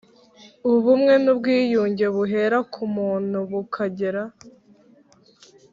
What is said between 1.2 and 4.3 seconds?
n ubwiyunge buhera ku muntu bukagera